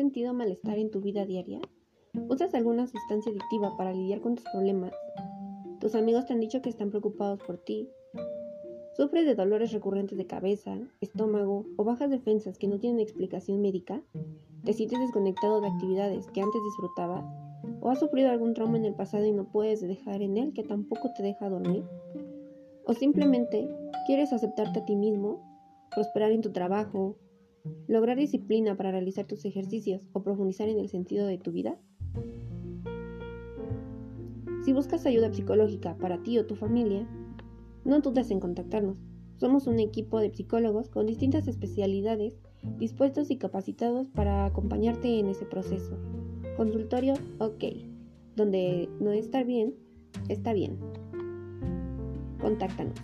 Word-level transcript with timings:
sentido 0.00 0.34
malestar 0.34 0.78
en 0.78 0.90
tu 0.90 1.00
vida 1.00 1.26
diaria? 1.26 1.60
¿Usas 2.28 2.54
alguna 2.54 2.86
sustancia 2.86 3.30
adictiva 3.30 3.76
para 3.76 3.92
lidiar 3.92 4.20
con 4.20 4.34
tus 4.34 4.44
problemas? 4.46 4.92
¿Tus 5.78 5.94
amigos 5.94 6.26
te 6.26 6.32
han 6.32 6.40
dicho 6.40 6.62
que 6.62 6.70
están 6.70 6.90
preocupados 6.90 7.38
por 7.42 7.58
ti? 7.58 7.88
¿Sufres 8.96 9.26
de 9.26 9.34
dolores 9.34 9.72
recurrentes 9.72 10.18
de 10.18 10.26
cabeza, 10.26 10.78
estómago 11.00 11.64
o 11.76 11.84
bajas 11.84 12.10
defensas 12.10 12.58
que 12.58 12.66
no 12.66 12.80
tienen 12.80 12.98
explicación 12.98 13.60
médica? 13.60 14.02
¿Te 14.64 14.72
sientes 14.72 14.98
desconectado 14.98 15.60
de 15.60 15.68
actividades 15.68 16.26
que 16.28 16.40
antes 16.40 16.60
disfrutabas? 16.64 17.24
¿O 17.80 17.90
has 17.90 18.00
sufrido 18.00 18.30
algún 18.30 18.54
trauma 18.54 18.78
en 18.78 18.84
el 18.86 18.94
pasado 18.94 19.26
y 19.26 19.32
no 19.32 19.44
puedes 19.44 19.80
dejar 19.80 20.22
en 20.22 20.38
él 20.38 20.52
que 20.54 20.64
tampoco 20.64 21.12
te 21.16 21.22
deja 21.22 21.48
dormir? 21.48 21.84
¿O 22.84 22.94
simplemente 22.94 23.68
quieres 24.06 24.32
aceptarte 24.32 24.80
a 24.80 24.84
ti 24.84 24.96
mismo, 24.96 25.40
prosperar 25.94 26.32
en 26.32 26.40
tu 26.40 26.52
trabajo, 26.52 27.16
lograr 27.88 28.16
disciplina 28.16 28.76
para 28.76 28.90
realizar 28.90 29.26
tus 29.26 29.44
ejercicios 29.44 30.02
o 30.12 30.22
profundizar 30.22 30.68
en 30.68 30.78
el 30.78 30.88
sentido 30.88 31.26
de 31.26 31.38
tu 31.38 31.52
vida? 31.52 31.78
Si 34.64 34.72
buscas 34.72 35.06
ayuda 35.06 35.32
psicológica 35.32 35.96
para 35.96 36.22
ti 36.22 36.38
o 36.38 36.46
tu 36.46 36.54
familia, 36.54 37.08
no 37.84 38.00
dudes 38.00 38.30
en 38.30 38.40
contactarnos. 38.40 38.98
Somos 39.36 39.66
un 39.66 39.80
equipo 39.80 40.20
de 40.20 40.30
psicólogos 40.30 40.90
con 40.90 41.06
distintas 41.06 41.48
especialidades 41.48 42.36
dispuestos 42.78 43.30
y 43.30 43.38
capacitados 43.38 44.08
para 44.08 44.44
acompañarte 44.44 45.18
en 45.18 45.28
ese 45.28 45.46
proceso. 45.46 45.96
Consultorio 46.56 47.14
OK, 47.38 47.64
donde 48.36 48.88
no 49.00 49.12
estar 49.12 49.44
bien, 49.46 49.74
está 50.28 50.52
bien. 50.52 50.78
Contáctanos. 52.40 52.94